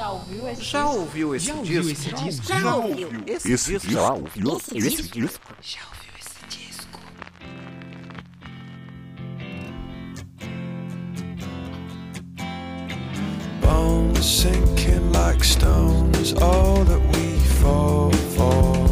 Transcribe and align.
Já 0.00 0.10
ouviu 0.12 0.48
esse 0.48 0.62
Já 0.64 0.82
disco? 0.82 0.98
ouviu 0.98 1.34
esse 1.34 1.46
Já 1.46 1.52
disco? 1.52 1.60
ouviu 1.60 1.90
esse 1.92 2.10
disco? 2.24 2.46
Já 2.46 2.74
ouviu. 2.74 3.08
Esse, 3.26 3.52
Esse 3.52 3.72
disco? 3.72 3.90
já 3.92 4.12
ouviu 4.14 4.56
Esse 4.56 4.78
esse 4.78 5.02
disco? 5.02 5.20
disco? 5.20 5.54
Já 5.60 5.80
ouviu 5.90 6.12
esse 6.18 6.58
disco? 6.58 7.00
Bones 13.60 14.24
sinking 14.24 15.12
like 15.12 15.42
stone 15.44 16.10
is 16.16 16.32
all 16.34 16.84
that 16.84 17.00
we 17.14 17.38
fall 17.60 18.10
for. 18.34 18.86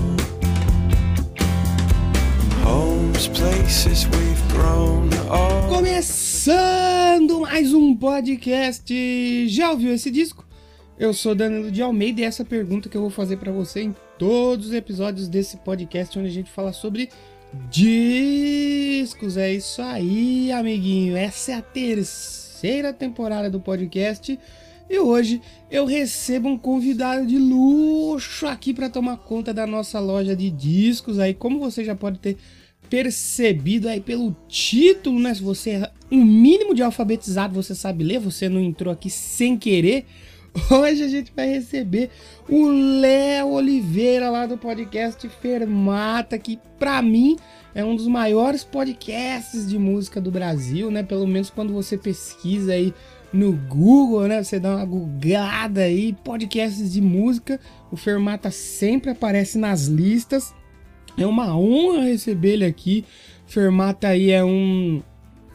Homes, 2.65 3.29
places 3.29 4.07
we've 4.09 4.43
grown 4.53 5.11
all. 5.31 5.69
Começando 5.69 7.41
mais 7.41 7.73
um 7.73 7.95
podcast. 7.97 9.49
Já 9.49 9.71
ouviu 9.71 9.93
esse 9.93 10.11
disco? 10.11 10.45
Eu 10.99 11.15
sou 11.15 11.33
Danilo 11.33 11.70
de 11.70 11.80
Almeida 11.80 12.20
e 12.20 12.25
essa 12.25 12.45
pergunta 12.45 12.88
que 12.88 12.97
eu 12.97 13.01
vou 13.01 13.11
fazer 13.11 13.37
pra 13.37 13.52
você 13.52 13.83
em 13.83 13.95
todos 14.19 14.66
os 14.66 14.73
episódios 14.73 15.29
desse 15.29 15.57
podcast 15.59 16.19
onde 16.19 16.27
a 16.27 16.33
gente 16.33 16.51
fala 16.51 16.73
sobre 16.73 17.09
discos. 17.71 19.37
É 19.37 19.52
isso 19.52 19.80
aí, 19.80 20.51
amiguinho. 20.51 21.16
Essa 21.16 21.52
é 21.52 21.55
a 21.55 21.62
terceira 21.62 22.93
temporada 22.93 23.48
do 23.48 23.61
podcast 23.61 24.37
e 24.91 24.98
hoje 24.98 25.41
eu 25.71 25.87
recebo 25.87 26.48
um 26.48 26.59
convidado 26.59 27.24
de 27.24 27.38
luxo 27.38 28.49
aqui 28.49 28.74
para 28.74 28.91
tomar 28.91 29.19
conta 29.19 29.55
da 29.55 29.69
nossa 29.69 30.01
loja 30.01 30.35
de 30.35 30.51
discos. 30.51 31.21
Aí, 31.21 31.33
como 31.33 31.60
você 31.60 31.85
já 31.85 31.95
pode 31.95 32.19
ter 32.19 32.37
percebido 32.91 33.88
aí 33.88 34.01
pelo 34.01 34.35
título, 34.49 35.21
né? 35.21 35.33
Se 35.33 35.43
você 35.43 35.71
é 35.71 35.93
um 36.10 36.24
mínimo 36.24 36.74
de 36.74 36.83
alfabetizado, 36.83 37.55
você 37.55 37.73
sabe 37.73 38.02
ler, 38.02 38.19
você 38.19 38.49
não 38.49 38.60
entrou 38.60 38.93
aqui 38.93 39.09
sem 39.09 39.57
querer. 39.57 40.05
Hoje 40.71 41.03
a 41.05 41.09
gente 41.09 41.33
vai 41.35 41.47
receber 41.47 42.11
o 42.48 42.66
Léo 42.69 43.49
Oliveira 43.49 44.30
lá 44.30 44.46
do 44.46 44.59
podcast 44.59 45.29
Fermata, 45.29 46.38
que 46.38 46.59
pra 46.79 47.01
mim 47.01 47.37
é 47.74 47.85
um 47.85 47.95
dos 47.95 48.07
maiores 48.07 48.65
podcasts 48.65 49.69
de 49.69 49.79
música 49.79 50.21
do 50.21 50.30
Brasil, 50.30 50.91
né? 50.91 51.02
Pelo 51.02 51.27
menos 51.27 51.51
quando 51.51 51.73
você 51.73 51.97
pesquisa 51.97 52.73
aí 52.73 52.93
no 53.32 53.52
Google, 53.52 54.27
né? 54.27 54.43
Você 54.43 54.59
dá 54.59 54.77
uma 54.77 54.85
googada 54.85 55.82
aí, 55.82 56.16
podcasts 56.24 56.93
de 56.93 57.01
música, 57.01 57.60
o 57.91 57.97
Fermata 57.97 58.51
sempre 58.51 59.10
aparece 59.10 59.59
nas 59.59 59.87
listas. 59.87 60.54
É 61.16 61.27
uma 61.27 61.57
honra 61.57 62.04
receber 62.04 62.54
ele 62.54 62.65
aqui. 62.65 63.04
Fermata 63.47 64.09
aí 64.09 64.31
é 64.31 64.43
um 64.44 65.03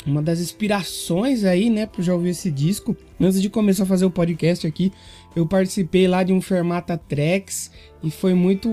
uma 0.05 0.21
das 0.21 0.39
inspirações 0.39 1.43
aí, 1.43 1.69
né, 1.69 1.85
pro 1.85 2.01
já 2.01 2.13
ouvir 2.13 2.29
esse 2.29 2.51
disco. 2.51 2.95
Antes 3.19 3.41
de 3.41 3.49
começar 3.49 3.83
a 3.83 3.85
fazer 3.85 4.05
o 4.05 4.11
podcast 4.11 4.67
aqui, 4.67 4.91
eu 5.35 5.47
participei 5.47 6.07
lá 6.07 6.23
de 6.23 6.33
um 6.33 6.41
Fermata 6.41 6.97
Tracks 6.97 7.71
e 8.03 8.11
foi 8.11 8.33
muito 8.33 8.67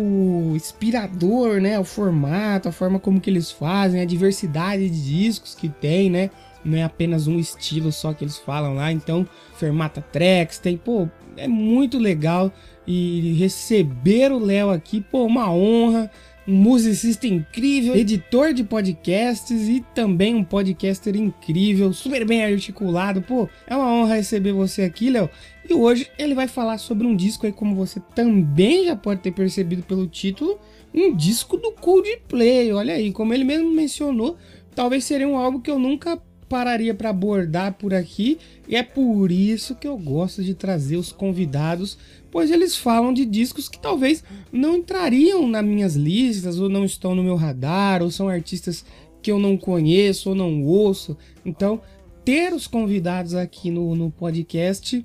inspirador, 0.55 1.61
né, 1.61 1.79
o 1.79 1.85
formato, 1.85 2.69
a 2.69 2.73
forma 2.73 2.99
como 2.99 3.21
que 3.21 3.31
eles 3.31 3.51
fazem, 3.51 4.01
a 4.01 4.05
diversidade 4.05 4.89
de 4.89 5.03
discos 5.05 5.55
que 5.55 5.69
tem, 5.69 6.11
né? 6.11 6.31
Não 6.65 6.77
é 6.77 6.83
apenas 6.83 7.27
um 7.27 7.39
estilo 7.39 7.91
só 7.91 8.13
que 8.13 8.25
eles 8.25 8.37
falam 8.37 8.75
lá. 8.75 8.93
Então, 8.93 9.27
Fermata 9.55 10.03
Tracks 10.03 10.59
tem, 10.59 10.77
pô, 10.77 11.09
é 11.37 11.49
muito 11.49 11.99
legal 11.99 12.53
e 12.87 13.35
receber 13.39 14.33
o 14.33 14.39
Léo 14.39 14.71
aqui, 14.71 15.01
pô, 15.01 15.25
uma 15.25 15.51
honra 15.51 16.11
musicista 16.51 17.27
incrível, 17.27 17.95
editor 17.95 18.53
de 18.53 18.65
podcasts 18.65 19.69
e 19.69 19.85
também 19.95 20.35
um 20.35 20.45
podcaster 20.45 21.17
incrível, 21.17 21.93
super 21.93 22.25
bem 22.27 22.45
articulado. 22.45 23.23
Pô, 23.23 23.49
é 23.67 23.77
uma 23.77 23.93
honra 23.93 24.17
receber 24.17 24.53
você 24.53 24.83
aqui, 24.83 25.11
Léo. 25.11 25.31
E 25.69 25.73
hoje 25.73 26.11
ele 26.19 26.35
vai 26.35 26.49
falar 26.49 26.79
sobre 26.79 27.07
um 27.07 27.15
disco 27.15 27.47
aí, 27.47 27.53
como 27.53 27.75
você 27.75 28.01
também 28.15 28.87
já 28.87 28.97
pode 28.97 29.21
ter 29.21 29.31
percebido 29.31 29.83
pelo 29.83 30.07
título, 30.07 30.59
um 30.93 31.15
disco 31.15 31.57
do 31.57 31.73
Coldplay. 31.73 32.73
Olha 32.73 32.95
aí, 32.95 33.13
como 33.13 33.33
ele 33.33 33.45
mesmo 33.45 33.71
mencionou, 33.71 34.37
talvez 34.75 35.05
seria 35.05 35.29
um 35.29 35.37
álbum 35.37 35.61
que 35.61 35.71
eu 35.71 35.79
nunca 35.79 36.21
pararia 36.51 36.93
para 36.93 37.11
abordar 37.11 37.75
por 37.75 37.95
aqui, 37.95 38.37
e 38.69 38.75
é 38.75 38.83
por 38.83 39.31
isso 39.31 39.77
que 39.77 39.87
eu 39.87 39.97
gosto 39.97 40.43
de 40.43 40.53
trazer 40.53 40.97
os 40.97 41.13
convidados, 41.13 41.97
pois 42.29 42.51
eles 42.51 42.77
falam 42.77 43.15
de 43.15 43.25
discos 43.25 43.69
que 43.69 43.79
talvez 43.79 44.25
não 44.53 44.79
entrariam 44.79 45.47
nas 45.47 45.65
minhas 45.65 45.95
listas, 45.95 46.59
ou 46.59 46.69
não 46.69 46.85
estão 46.85 47.15
no 47.15 47.23
meu 47.23 47.37
radar, 47.37 48.03
ou 48.03 48.11
são 48.11 48.29
artistas 48.29 48.85
que 49.23 49.31
eu 49.31 49.39
não 49.39 49.57
conheço 49.57 50.31
ou 50.31 50.35
não 50.35 50.65
ouço. 50.65 51.17
Então, 51.47 51.81
ter 52.25 52.53
os 52.53 52.67
convidados 52.67 53.35
aqui 53.35 53.71
no, 53.71 53.95
no 53.95 54.11
podcast 54.11 55.05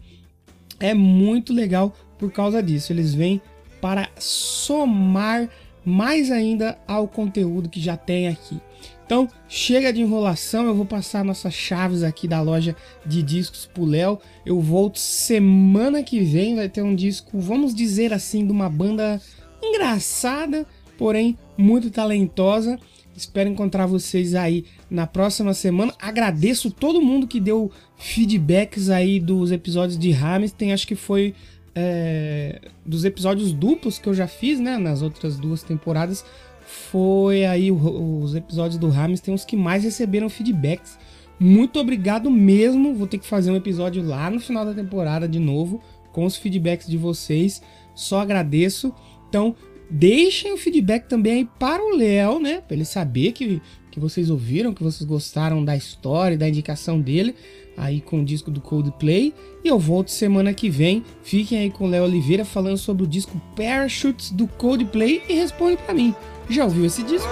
é 0.80 0.96
muito 0.96 1.54
legal 1.54 1.96
por 2.18 2.32
causa 2.32 2.62
disso. 2.64 2.92
Eles 2.92 3.14
vêm 3.14 3.40
para 3.80 4.10
somar 4.18 5.48
mais 5.86 6.32
ainda 6.32 6.76
ao 6.88 7.08
conteúdo 7.08 7.70
que 7.70 7.80
já 7.80 7.96
tem 7.96 8.30
aqui. 8.30 8.60
Então, 9.06 9.30
chega 9.48 9.94
de 9.94 10.02
enrolação, 10.02 10.66
eu 10.66 10.74
vou 10.74 10.86
passar 10.86 11.24
nossas 11.24 11.54
chaves 11.54 12.02
aqui 12.02 12.28
da 12.28 12.42
loja 12.42 12.76
de 13.06 13.22
discos 13.22 13.70
pro 13.72 13.86
Léo. 13.86 14.20
Eu 14.44 14.60
volto 14.60 14.98
semana 14.98 16.02
que 16.02 16.20
vem, 16.22 16.56
vai 16.56 16.68
ter 16.68 16.82
um 16.82 16.96
disco, 16.96 17.40
vamos 17.40 17.76
dizer 17.76 18.12
assim, 18.12 18.46
de 18.46 18.52
uma 18.52 18.68
banda 18.68 19.22
engraçada, 19.62 20.66
porém 20.98 21.38
muito 21.56 21.92
talentosa. 21.92 22.80
Espero 23.16 23.48
encontrar 23.48 23.86
vocês 23.86 24.34
aí 24.34 24.66
na 24.90 25.06
próxima 25.06 25.54
semana. 25.54 25.94
Agradeço 26.02 26.72
todo 26.72 27.00
mundo 27.00 27.28
que 27.28 27.40
deu 27.40 27.72
feedbacks 27.98 28.90
aí 28.90 29.20
dos 29.20 29.52
episódios 29.52 30.00
de 30.00 30.12
Hamilton. 30.14 30.74
Acho 30.74 30.88
que 30.88 30.96
foi 30.96 31.36
é, 31.76 32.60
dos 32.84 33.06
episódios 33.06 33.54
duplos 33.54 34.00
que 34.00 34.08
eu 34.08 34.14
já 34.14 34.28
fiz, 34.28 34.60
né? 34.60 34.78
Nas 34.78 35.02
outras 35.02 35.38
duas 35.38 35.62
temporadas 35.62 36.26
foi 36.66 37.46
aí 37.46 37.72
os 37.72 38.36
episódios 38.36 38.78
do 38.78 38.92
tem 39.22 39.34
os 39.34 39.46
que 39.46 39.56
mais 39.56 39.84
receberam 39.84 40.30
feedbacks. 40.30 40.98
Muito 41.40 41.80
obrigado 41.80 42.30
mesmo. 42.32 42.94
Vou 42.96 43.08
ter 43.08 43.18
que 43.18 43.28
fazer 43.28 43.52
um 43.52 43.56
episódio 43.56 44.04
lá 44.04 44.30
no 44.30 44.40
final 44.40 44.66
da 44.66 44.74
temporada 44.74 45.28
de 45.28 45.40
novo 45.40 45.82
com 46.12 46.26
os 46.26 46.38
feedbacks 46.38 46.88
de 46.88 46.98
vocês. 46.98 47.62
Só 47.94 48.22
agradeço. 48.22 48.94
Então, 49.30 49.56
deixem 49.90 50.54
o 50.54 50.58
feedback 50.58 51.08
também 51.08 51.34
aí 51.34 51.50
para 51.60 51.84
o 51.84 51.96
Léo, 51.96 52.40
né? 52.40 52.62
Para 52.62 52.76
ele 52.76 52.86
saber 52.86 53.32
que, 53.34 53.62
que 53.92 54.00
vocês 54.00 54.30
ouviram, 54.30 54.74
que 54.74 54.84
vocês 54.84 55.08
gostaram 55.08 55.64
da 55.64 55.76
história, 55.76 56.38
da 56.38 56.48
indicação 56.48 57.00
dele 57.00 57.36
aí 57.78 58.00
com 58.00 58.22
o 58.22 58.26
disco 58.26 58.50
do 58.50 58.62
Coldplay. 58.62 59.34
E 59.64 59.68
eu 59.68 59.78
volto 59.78 60.10
semana 60.10 60.54
que 60.54 60.70
vem. 60.70 61.04
Fiquem 61.24 61.60
aí 61.60 61.70
com 61.70 61.86
o 61.86 61.90
Léo 61.90 62.06
Oliveira 62.06 62.46
falando 62.46 62.78
sobre 62.78 63.04
o 63.04 63.08
disco 63.08 63.42
Parachutes 63.56 64.32
do 64.32 64.48
Coldplay 64.48 65.22
e 65.28 65.34
responde 65.34 65.78
para 65.78 65.94
mim. 65.94 66.16
Já 66.50 66.64
ouviu 66.66 66.86
esse 66.86 67.04
disco? 67.04 67.28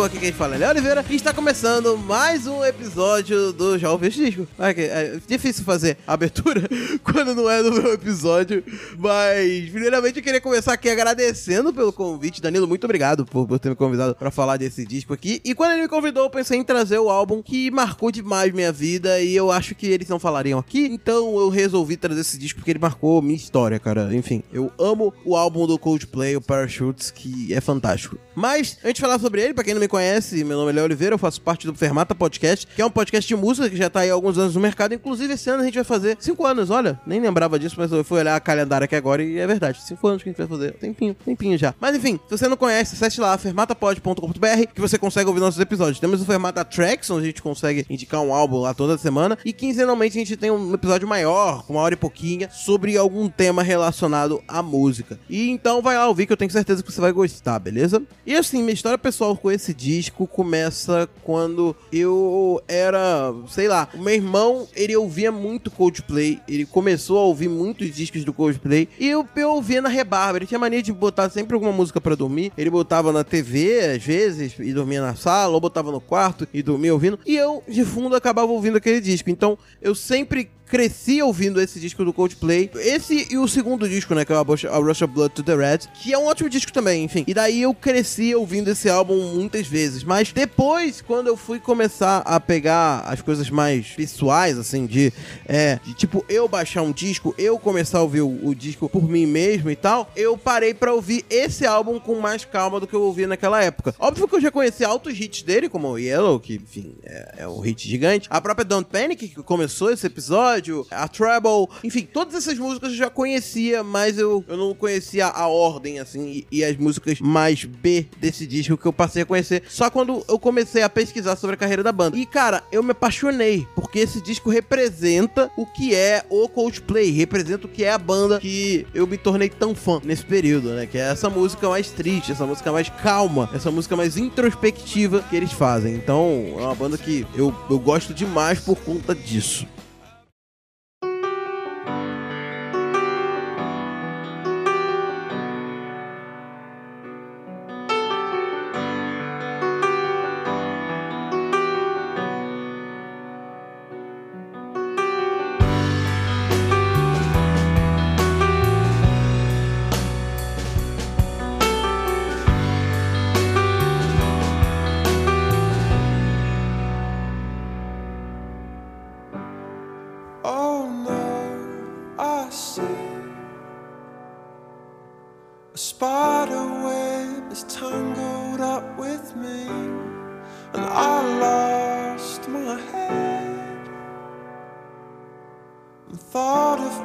Disco? 0.00 0.02
Aqui 0.02 0.18
quem 0.18 0.32
fala 0.32 0.54
é 0.54 0.58
Léo 0.58 0.70
Oliveira 0.70 1.04
e 1.10 1.16
está 1.16 1.32
começando 1.32 1.96
mais 1.98 2.46
um 2.46 2.64
episódio 2.64 3.52
do 3.52 3.78
Já 3.78 3.90
esse 4.02 4.24
disco. 4.24 4.48
É, 4.58 5.18
difícil 5.26 5.64
fazer 5.64 5.98
abertura 6.06 6.62
quando 7.04 7.34
não 7.34 7.50
é 7.50 7.62
no 7.62 7.70
meu 7.70 7.92
episódio, 7.92 8.64
mas 8.98 9.68
primeiramente 9.68 10.16
eu 10.16 10.22
queria 10.22 10.40
começar 10.40 10.72
aqui 10.72 10.88
agradecendo 10.88 11.72
pelo 11.72 11.92
convite. 11.92 12.40
Danilo, 12.40 12.66
muito 12.66 12.84
obrigado 12.84 13.26
por, 13.26 13.46
por 13.46 13.58
ter 13.58 13.68
me 13.68 13.74
convidado 13.74 14.14
para 14.14 14.30
falar 14.30 14.56
desse 14.56 14.86
disco 14.86 15.12
aqui. 15.12 15.40
E 15.44 15.54
quando 15.54 15.72
ele 15.72 15.82
me 15.82 15.88
convidou, 15.88 16.24
eu 16.24 16.30
pensei 16.30 16.58
em 16.58 16.64
trazer 16.64 16.98
o 16.98 17.10
álbum 17.10 17.42
que 17.42 17.70
marcou 17.70 18.10
demais 18.10 18.52
minha 18.52 18.72
vida 18.72 19.20
e 19.20 19.34
eu 19.34 19.50
acho 19.50 19.74
que 19.74 19.86
eles 19.86 20.08
não 20.08 20.18
falariam 20.18 20.58
aqui, 20.58 20.86
então 20.86 21.38
eu 21.38 21.48
resolvi 21.48 21.96
trazer 21.96 22.20
esse 22.20 22.38
disco 22.38 22.60
porque 22.60 22.70
ele 22.70 22.78
marcou 22.78 23.20
minha 23.20 23.36
história, 23.36 23.78
cara. 23.78 24.14
Enfim, 24.14 24.42
eu 24.52 24.72
amo 24.78 25.12
o 25.24 25.36
álbum 25.36 25.66
do 25.66 25.78
Coldplay, 25.78 26.36
o 26.36 26.40
Parachutes, 26.40 27.10
que 27.10 27.52
é 27.52 27.60
fantástico. 27.60 28.18
Mas, 28.34 28.78
antes 28.82 28.94
de 28.94 29.00
falar 29.02 29.18
sobre 29.18 29.42
ele, 29.42 29.52
pra 29.52 29.62
quem 29.62 29.74
não 29.74 29.80
me 29.80 29.89
conhece, 29.90 30.44
meu 30.44 30.56
nome 30.56 30.70
é 30.70 30.74
Léo 30.74 30.84
Oliveira, 30.84 31.14
eu 31.14 31.18
faço 31.18 31.40
parte 31.42 31.66
do 31.66 31.74
Fermata 31.74 32.14
Podcast, 32.14 32.64
que 32.64 32.80
é 32.80 32.86
um 32.86 32.90
podcast 32.90 33.26
de 33.26 33.34
música 33.34 33.68
que 33.68 33.76
já 33.76 33.90
tá 33.90 34.00
aí 34.00 34.10
há 34.10 34.14
alguns 34.14 34.38
anos 34.38 34.54
no 34.54 34.60
mercado. 34.60 34.94
Inclusive, 34.94 35.34
esse 35.34 35.50
ano 35.50 35.62
a 35.62 35.64
gente 35.64 35.74
vai 35.74 35.84
fazer 35.84 36.16
cinco 36.20 36.46
anos, 36.46 36.70
olha, 36.70 36.98
nem 37.04 37.20
lembrava 37.20 37.58
disso, 37.58 37.74
mas 37.76 37.90
eu 37.90 38.04
fui 38.04 38.20
olhar 38.20 38.36
a 38.36 38.40
calendário 38.40 38.84
aqui 38.84 38.94
agora 38.94 39.22
e 39.22 39.38
é 39.38 39.46
verdade, 39.46 39.82
cinco 39.82 40.06
anos 40.06 40.22
que 40.22 40.28
a 40.28 40.32
gente 40.32 40.38
vai 40.38 40.46
fazer. 40.46 40.74
Tempinho, 40.74 41.14
tempinho 41.14 41.58
já. 41.58 41.74
Mas 41.80 41.96
enfim, 41.96 42.20
se 42.28 42.38
você 42.38 42.46
não 42.46 42.56
conhece, 42.56 42.94
acesse 42.94 43.20
lá, 43.20 43.36
fermatapod.com.br, 43.36 44.72
que 44.72 44.80
você 44.80 44.96
consegue 44.96 45.28
ouvir 45.28 45.40
nossos 45.40 45.60
episódios. 45.60 45.98
Temos 45.98 46.22
o 46.22 46.24
Fermata 46.24 46.64
Tracks, 46.64 47.10
onde 47.10 47.24
a 47.24 47.26
gente 47.26 47.42
consegue 47.42 47.84
indicar 47.90 48.20
um 48.20 48.32
álbum 48.32 48.60
lá 48.60 48.72
toda 48.72 48.96
semana, 48.96 49.36
e 49.44 49.52
quinzenalmente 49.52 50.16
a 50.16 50.20
gente 50.20 50.36
tem 50.36 50.52
um 50.52 50.72
episódio 50.72 51.08
maior, 51.08 51.64
com 51.66 51.72
uma 51.72 51.82
hora 51.82 51.94
e 51.94 51.96
pouquinha, 51.96 52.48
sobre 52.52 52.96
algum 52.96 53.28
tema 53.28 53.62
relacionado 53.62 54.40
à 54.46 54.62
música. 54.62 55.18
E 55.28 55.50
então 55.50 55.82
vai 55.82 55.96
lá 55.96 56.06
ouvir 56.06 56.26
que 56.26 56.32
eu 56.32 56.36
tenho 56.36 56.50
certeza 56.50 56.80
que 56.80 56.92
você 56.92 57.00
vai 57.00 57.10
gostar, 57.10 57.58
beleza? 57.58 58.00
E 58.24 58.36
assim, 58.36 58.62
minha 58.62 58.74
história 58.74 58.96
pessoal 58.96 59.36
com 59.36 59.50
esse 59.50 59.74
disco 59.80 60.26
começa 60.26 61.08
quando 61.24 61.74
eu 61.90 62.62
era, 62.68 63.32
sei 63.48 63.66
lá, 63.66 63.88
o 63.94 63.98
meu 63.98 64.12
irmão, 64.12 64.68
ele 64.76 64.94
ouvia 64.94 65.32
muito 65.32 65.70
Coldplay, 65.70 66.38
ele 66.46 66.66
começou 66.66 67.18
a 67.18 67.22
ouvir 67.22 67.48
muitos 67.48 67.94
discos 67.94 68.22
do 68.22 68.34
Coldplay, 68.34 68.86
e 68.98 69.08
eu, 69.08 69.26
eu 69.34 69.52
ouvia 69.52 69.80
na 69.80 69.88
rebarba, 69.88 70.36
ele 70.36 70.46
tinha 70.46 70.58
mania 70.58 70.82
de 70.82 70.92
botar 70.92 71.30
sempre 71.30 71.54
alguma 71.54 71.72
música 71.72 71.98
para 71.98 72.14
dormir, 72.14 72.52
ele 72.58 72.68
botava 72.68 73.10
na 73.10 73.24
TV, 73.24 73.80
às 73.96 74.02
vezes, 74.02 74.52
e 74.58 74.74
dormia 74.74 75.00
na 75.00 75.14
sala, 75.14 75.54
ou 75.54 75.60
botava 75.60 75.90
no 75.90 76.00
quarto 76.00 76.46
e 76.52 76.62
dormia 76.62 76.92
ouvindo, 76.92 77.18
e 77.24 77.34
eu, 77.34 77.62
de 77.66 77.82
fundo, 77.82 78.14
acabava 78.14 78.52
ouvindo 78.52 78.76
aquele 78.76 79.00
disco, 79.00 79.30
então 79.30 79.56
eu 79.80 79.94
sempre 79.94 80.50
cresci 80.70 81.20
ouvindo 81.20 81.60
esse 81.60 81.80
disco 81.80 82.04
do 82.04 82.12
Coldplay. 82.12 82.70
Esse 82.76 83.26
e 83.30 83.36
o 83.36 83.48
segundo 83.48 83.88
disco, 83.88 84.14
né, 84.14 84.24
que 84.24 84.32
é 84.32 84.36
Rush, 84.36 84.64
a 84.66 84.76
Rush 84.76 85.02
of 85.02 85.12
Blood 85.12 85.34
to 85.34 85.42
the 85.42 85.56
Red, 85.56 85.78
que 85.94 86.12
é 86.12 86.18
um 86.18 86.26
ótimo 86.26 86.48
disco 86.48 86.72
também, 86.72 87.02
enfim. 87.02 87.24
E 87.26 87.34
daí 87.34 87.62
eu 87.62 87.74
cresci 87.74 88.34
ouvindo 88.34 88.68
esse 88.68 88.88
álbum 88.88 89.34
muitas 89.34 89.66
vezes. 89.66 90.04
Mas 90.04 90.32
depois, 90.32 91.02
quando 91.02 91.26
eu 91.26 91.36
fui 91.36 91.58
começar 91.58 92.18
a 92.18 92.38
pegar 92.38 93.00
as 93.00 93.20
coisas 93.20 93.50
mais 93.50 93.88
pessoais, 93.88 94.56
assim, 94.56 94.86
de, 94.86 95.12
é, 95.46 95.80
de 95.84 95.92
tipo, 95.94 96.24
eu 96.28 96.46
baixar 96.46 96.82
um 96.82 96.92
disco, 96.92 97.34
eu 97.36 97.58
começar 97.58 97.98
a 97.98 98.02
ouvir 98.02 98.20
o, 98.20 98.48
o 98.48 98.54
disco 98.54 98.88
por 98.88 99.02
mim 99.08 99.26
mesmo 99.26 99.70
e 99.70 99.76
tal, 99.76 100.10
eu 100.14 100.38
parei 100.38 100.72
para 100.72 100.94
ouvir 100.94 101.24
esse 101.28 101.66
álbum 101.66 101.98
com 101.98 102.20
mais 102.20 102.44
calma 102.44 102.78
do 102.78 102.86
que 102.86 102.94
eu 102.94 103.02
ouvia 103.02 103.26
naquela 103.26 103.62
época. 103.62 103.92
Óbvio 103.98 104.28
que 104.28 104.36
eu 104.36 104.40
já 104.40 104.50
conhecia 104.52 104.86
altos 104.86 105.18
hits 105.18 105.42
dele, 105.42 105.68
como 105.68 105.88
o 105.88 105.98
Yellow, 105.98 106.38
que, 106.38 106.54
enfim, 106.54 106.94
é, 107.02 107.34
é 107.38 107.48
um 107.48 107.58
hit 107.58 107.88
gigante. 107.88 108.28
A 108.30 108.40
própria 108.40 108.64
Don't 108.64 108.88
Panic, 108.88 109.28
que 109.28 109.42
começou 109.42 109.90
esse 109.90 110.06
episódio, 110.06 110.59
a 110.90 111.08
Treble, 111.08 111.68
enfim, 111.82 112.02
todas 112.02 112.34
essas 112.34 112.58
músicas 112.58 112.90
eu 112.90 112.96
já 112.96 113.10
conhecia, 113.10 113.82
mas 113.82 114.18
eu, 114.18 114.44
eu 114.48 114.56
não 114.56 114.74
conhecia 114.74 115.26
a 115.26 115.46
ordem, 115.46 115.98
assim, 115.98 116.44
e, 116.50 116.58
e, 116.58 116.64
as 116.64 116.76
músicas 116.76 117.20
mais 117.20 117.64
B 117.64 118.06
desse 118.18 118.46
disco 118.46 118.76
que 118.76 118.86
eu 118.86 118.92
passei 118.92 119.22
a 119.22 119.26
conhecer 119.26 119.62
só 119.68 119.90
quando 119.90 120.24
eu 120.28 120.38
comecei 120.38 120.82
a 120.82 120.88
pesquisar 120.88 121.36
sobre 121.36 121.54
a 121.54 121.56
carreira 121.56 121.82
da 121.82 121.92
banda. 121.92 122.16
E, 122.16 122.26
cara, 122.26 122.62
eu 122.70 122.82
me 122.82 122.92
apaixonei, 122.92 123.66
porque 123.74 123.98
esse 123.98 124.20
disco 124.20 124.50
representa 124.50 125.50
o 125.56 125.66
que 125.66 125.94
é 125.94 126.24
o 126.28 126.48
Coldplay, 126.48 127.10
representa 127.10 127.66
o 127.66 127.70
que 127.70 127.84
é 127.84 127.92
a 127.92 127.98
banda 127.98 128.40
que 128.40 128.86
eu 128.94 129.06
me 129.06 129.16
tornei 129.16 129.48
tão 129.48 129.74
fã 129.74 130.00
nesse 130.04 130.24
período, 130.24 130.70
né? 130.70 130.86
Que 130.86 130.98
é 130.98 131.10
essa 131.10 131.28
música 131.28 131.68
mais 131.68 131.90
triste, 131.90 132.32
essa 132.32 132.46
música 132.46 132.70
mais 132.72 132.88
calma, 132.88 133.48
essa 133.54 133.70
música 133.70 133.96
mais 133.96 134.16
introspectiva 134.16 135.24
que 135.28 135.36
eles 135.36 135.52
fazem. 135.52 135.94
Então, 135.94 136.54
é 136.58 136.62
uma 136.62 136.74
banda 136.74 136.98
que 136.98 137.26
eu, 137.34 137.54
eu 137.68 137.78
gosto 137.78 138.14
demais 138.14 138.60
por 138.60 138.76
conta 138.76 139.14
disso. 139.14 139.66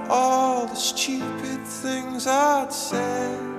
all 0.09 0.67
the 0.67 0.75
stupid 0.75 1.65
things 1.65 2.27
I'd 2.27 2.71
said. 2.71 3.54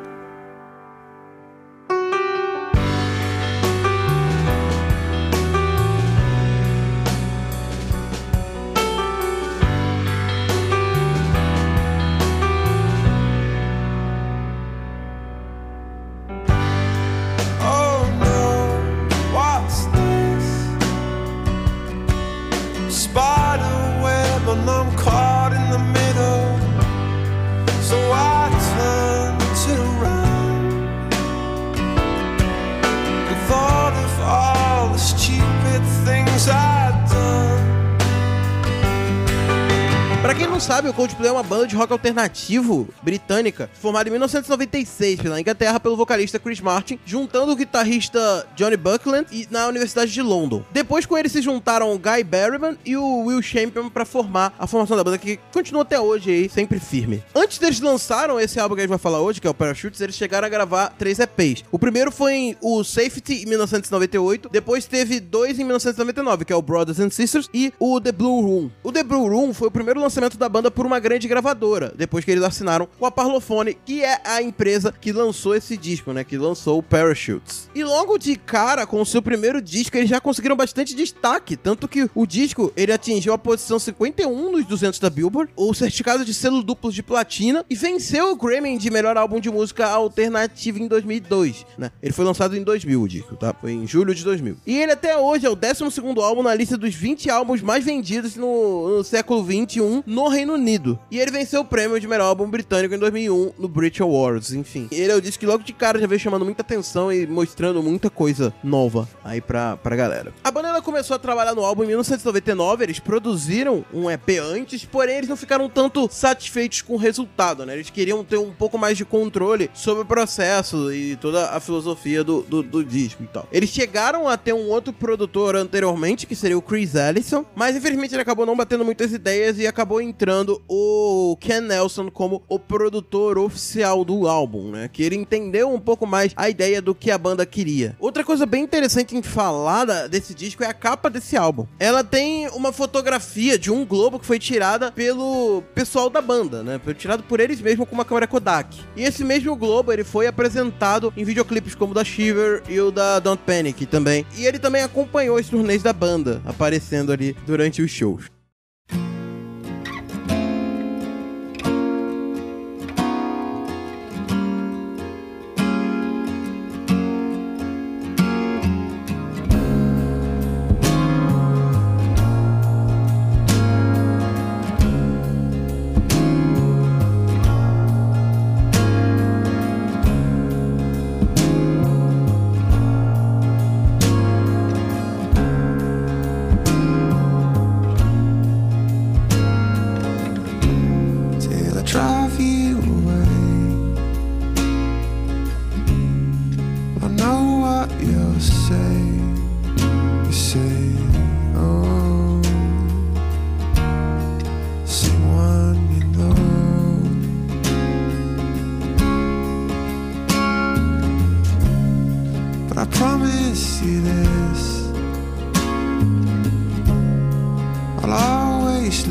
Sabe, 40.67 40.89
o 40.89 40.93
Coldplay 40.93 41.29
é 41.29 41.33
uma 41.33 41.45
banda 41.45 41.67
de 41.67 41.77
rock 41.77 41.93
alternativo 41.93 42.89
britânica, 43.01 43.71
formada 43.75 44.09
em 44.09 44.11
1996 44.11 45.21
pela 45.21 45.41
Inglaterra 45.41 45.79
pelo 45.79 45.97
vocalista 45.97 46.41
Chris 46.41 46.61
Martin, 46.61 46.99
juntando 47.07 47.53
o 47.53 47.57
guitarrista 47.57 48.45
Johnny 48.57 48.77
Buckland 48.77 49.29
e, 49.31 49.47
na 49.49 49.69
Universidade 49.69 50.11
de 50.11 50.21
London. 50.21 50.65
Depois 50.73 51.07
com 51.07 51.17
eles 51.17 51.31
se 51.31 51.41
juntaram 51.41 51.93
o 51.93 51.99
Guy 51.99 52.25
Berryman 52.25 52.77
e 52.85 52.97
o 52.97 53.27
Will 53.27 53.41
Champion 53.43 53.89
para 53.89 54.05
formar 54.05 54.55
a 54.59 54.67
formação 54.67 54.97
da 54.97 55.05
banda 55.05 55.19
que 55.19 55.39
continua 55.53 55.83
até 55.83 56.01
hoje 56.01 56.31
aí, 56.31 56.49
sempre 56.49 56.81
firme. 56.81 57.23
Antes 57.33 57.59
deles 57.59 57.81
lançaram 57.81 58.41
esse 58.41 58.59
álbum 58.59 58.75
que 58.75 58.81
a 58.81 58.85
gente 58.85 58.91
vai 58.91 58.99
falar 58.99 59.21
hoje, 59.21 59.41
que 59.41 59.47
é 59.47 59.51
o 59.51 59.55
Parachutes, 59.55 60.01
eles 60.01 60.17
chegaram 60.17 60.47
a 60.47 60.51
gravar 60.51 60.89
três 60.99 61.21
EPs. 61.21 61.65
O 61.71 61.79
primeiro 61.79 62.11
foi 62.11 62.35
em 62.35 62.57
o 62.61 62.83
Safety 62.83 63.43
em 63.43 63.47
1998, 63.47 64.49
depois 64.49 64.85
teve 64.85 65.21
dois 65.21 65.61
em 65.61 65.65
1999, 65.65 66.45
que 66.45 66.53
é 66.53 66.57
o 66.57 66.63
Brothers 66.63 66.99
and 66.99 67.11
Sisters 67.11 67.49
e 67.55 67.73
o 67.79 68.01
The 68.01 68.11
Blue 68.11 68.41
Room. 68.41 68.71
O 68.83 68.91
The 68.91 69.05
Blue 69.05 69.29
Room 69.29 69.55
foi 69.55 69.69
o 69.69 69.71
primeiro 69.71 70.01
lançamento 70.01 70.26
da 70.35 70.49
banda 70.49 70.71
por 70.71 70.87
uma 70.87 70.99
grande 70.99 71.29
gravadora, 71.29 71.93
depois 71.97 72.25
que 72.25 72.31
eles 72.31 72.43
assinaram 72.43 72.89
com 72.99 73.07
a 73.07 73.11
Parlophone, 73.11 73.77
que 73.85 74.03
é 74.03 74.21
a 74.25 74.43
empresa 74.43 74.93
que 74.93 75.13
lançou 75.13 75.55
esse 75.55 75.77
disco, 75.77 76.13
né? 76.13 76.25
Que 76.25 76.37
lançou 76.39 76.79
o 76.79 76.83
Parachutes. 76.83 77.69
E 77.75 77.85
logo 77.85 78.19
de 78.19 78.37
cara, 78.37 78.87
com 78.87 79.01
o 79.01 79.07
seu 79.07 79.21
primeiro 79.21 79.61
disco, 79.61 79.97
eles 79.97 80.09
já 80.09 80.21
conseguiram 80.21 80.57
bastante 80.57 80.95
destaque, 80.95 81.57
tanto 81.57 81.87
que 81.87 82.09
o 82.15 82.27
disco 82.27 82.73
ele 82.77 82.93
atingiu 82.93 83.33
a 83.33 83.39
posição 83.39 83.79
51 83.79 84.51
nos 84.51 84.65
200 84.65 84.99
da 84.99 85.11
Billboard, 85.11 85.53
o 85.55 85.75
certificado 85.75 86.25
de 86.25 86.33
selo 86.33 86.63
duplo 86.63 86.91
de 86.91 87.03
platina 87.03 87.65
e 87.69 87.75
venceu 87.75 88.33
o 88.33 88.37
Grammy 88.37 88.79
de 88.79 88.91
melhor 88.91 89.17
álbum 89.17 89.39
de 89.39 89.51
música 89.51 89.87
alternativa 89.87 90.79
em 90.79 90.89
2002, 90.89 91.67
né? 91.77 91.91
Ele 92.03 92.13
foi 92.13 92.25
lançado 92.25 92.57
em 92.57 92.63
2000 92.63 93.03
o 93.03 93.09
disco, 93.09 93.37
tá? 93.37 93.55
Foi 93.61 93.73
em 93.73 93.87
julho 93.87 94.15
de 94.15 94.25
2000. 94.25 94.57
E 94.67 94.77
ele 94.77 94.93
até 94.93 95.17
hoje 95.17 95.47
é 95.47 95.51
o 95.51 95.57
12 95.57 95.83
álbum 96.23 96.43
na 96.43 96.55
lista 96.55 96.77
dos 96.77 96.95
20 96.95 97.31
álbuns 97.31 97.63
mais 97.63 97.85
vendidos 97.85 98.37
no, 98.37 98.99
no 98.99 99.05
século 99.05 99.43
21 99.43 100.03
no 100.17 100.29
Reino 100.29 100.55
Unido. 100.55 100.99
E 101.11 101.21
ele 101.21 101.31
venceu 101.31 101.61
o 101.61 101.65
prêmio 101.65 102.01
de 102.01 102.09
melhor 102.09 102.29
álbum 102.29 102.49
britânico 102.49 102.95
em 102.95 102.99
2001 102.99 103.53
no 103.59 103.69
Brit 103.69 104.01
Awards, 104.01 104.51
enfim. 104.55 104.89
Ele 104.91 105.13
é 105.13 105.15
o 105.15 105.21
disco 105.21 105.41
que 105.41 105.47
logo 105.47 105.63
de 105.63 105.75
cara 105.75 105.99
já 105.99 106.07
veio 106.07 106.19
chamando 106.19 106.43
muita 106.43 106.63
atenção 106.63 107.13
e 107.13 107.27
mostrando 107.27 107.83
muita 107.83 108.09
coisa 108.09 108.55
nova 108.65 109.07
aí 109.23 109.43
pra, 109.43 109.77
pra 109.77 109.95
galera. 109.95 110.33
A 110.43 110.51
banda 110.51 110.81
começou 110.81 111.15
a 111.15 111.19
trabalhar 111.19 111.55
no 111.55 111.63
álbum 111.63 111.85
em 111.85 111.89
1999, 111.89 112.83
eles 112.83 112.99
produziram 112.99 113.85
um 113.93 114.11
EP 114.11 114.39
antes, 114.41 114.87
porém 114.87 115.19
eles 115.19 115.29
não 115.29 115.37
ficaram 115.37 115.69
tanto 115.69 116.09
satisfeitos 116.11 116.81
com 116.81 116.95
o 116.95 116.97
resultado, 116.97 117.67
né? 117.67 117.75
Eles 117.75 117.91
queriam 117.91 118.25
ter 118.25 118.39
um 118.39 118.53
pouco 118.53 118.79
mais 118.79 118.97
de 118.97 119.05
controle 119.05 119.71
sobre 119.75 120.03
o 120.03 120.07
processo 120.07 120.91
e 120.95 121.17
toda 121.17 121.51
a 121.51 121.61
filosofia 121.61 122.25
do, 122.25 122.41
do, 122.41 122.63
do 122.63 122.83
disco 122.83 123.23
e 123.23 123.27
tal. 123.27 123.47
Eles 123.53 123.69
chegaram 123.69 124.27
a 124.27 124.39
ter 124.39 124.55
um 124.55 124.71
outro 124.71 124.95
produtor 124.95 125.57
anteriormente, 125.57 126.27
que 126.27 126.35
seria 126.35 126.57
o 126.57 126.63
Chris 126.63 126.95
Ellison, 126.95 127.45
mas 127.55 127.77
infelizmente 127.77 128.15
ele 128.15 128.23
acabou 128.23 128.47
não 128.47 128.57
batendo 128.57 128.83
muitas 128.83 129.13
ideias 129.13 129.59
e 129.59 129.67
acabou 129.67 129.96
acabou 129.97 130.01
entrando 130.01 130.63
o 130.69 131.37
Ken 131.41 131.61
Nelson 131.61 132.11
como 132.11 132.43
o 132.49 132.59
produtor 132.59 133.39
oficial 133.39 134.05
do 134.05 134.27
álbum, 134.27 134.71
né? 134.71 134.89
Que 134.93 135.03
ele 135.03 135.17
entendeu 135.17 135.73
um 135.73 135.81
pouco 135.81 136.07
mais 136.07 136.33
a 136.37 136.49
ideia 136.49 136.83
do 136.83 136.95
que 136.95 137.11
a 137.11 137.19
banda 137.19 137.47
queria. 137.47 137.97
Outra 137.99 138.25
coisa 138.25 138.45
bem 138.45 138.63
interessante 138.63 139.17
em 139.17 139.23
falar 139.23 139.85
desse 140.09 140.35
disco 140.35 140.63
é 140.63 140.67
a 140.67 140.75
capa 140.75 141.09
desse 141.09 141.37
álbum. 141.37 141.67
Ela 141.79 142.05
tem 142.05 142.49
uma 142.49 142.73
fotografia 142.73 143.59
de 143.59 143.71
um 143.71 143.85
globo 143.85 144.19
que 144.19 144.27
foi 144.27 144.39
tirada 144.39 144.93
pelo 144.93 145.63
pessoal 145.75 146.11
da 146.11 146.21
banda, 146.21 146.63
né? 146.63 146.81
Foi 146.83 146.95
tirado 146.95 147.23
por 147.23 147.41
eles 147.41 147.61
mesmos 147.61 147.89
com 147.89 147.95
uma 147.95 148.05
câmera 148.05 148.27
Kodak. 148.27 148.79
E 148.97 149.03
esse 149.03 149.25
mesmo 149.25 149.57
globo 149.57 149.93
ele 149.93 150.05
foi 150.05 150.27
apresentado 150.27 151.13
em 151.17 151.25
videoclipes 151.25 151.75
como 151.75 151.93
o 151.93 151.95
da 151.95 152.05
Shiver 152.05 152.63
e 152.69 152.79
o 152.81 152.91
da 152.91 153.19
Don't 153.19 153.43
Panic 153.45 153.87
também. 153.87 154.27
E 154.37 154.45
ele 154.45 154.59
também 154.59 154.83
acompanhou 154.83 155.39
os 155.39 155.49
turnês 155.49 155.83
da 155.83 155.93
banda, 155.93 156.43
aparecendo 156.45 157.13
ali 157.13 157.37
durante 157.47 157.81
os 157.83 157.91
shows. 157.91 158.37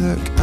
work. 0.05 0.34